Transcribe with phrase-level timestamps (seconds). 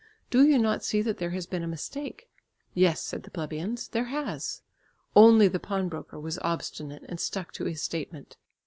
[0.31, 2.27] Do you not see that there has been a mistake?"
[2.73, 4.63] "Yes," said the plebeians, "there has."
[5.15, 8.37] Only the pawnbroker was obstinate and stuck to his statement.